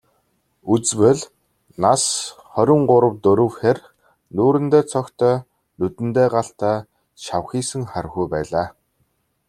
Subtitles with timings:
[0.73, 1.19] Үзвэл,
[1.83, 2.03] нас
[2.53, 3.77] хорин гурав дөрөв хэр,
[4.35, 5.35] нүүрэндээ цогтой,
[5.77, 6.77] нүдэндээ галтай,
[7.23, 8.67] шавхийсэн хархүү байлаа.